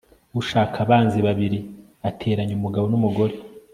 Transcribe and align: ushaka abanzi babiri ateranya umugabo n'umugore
ushaka 0.41 0.75
abanzi 0.85 1.17
babiri 1.27 1.59
ateranya 2.09 2.53
umugabo 2.59 2.85
n'umugore 2.89 3.35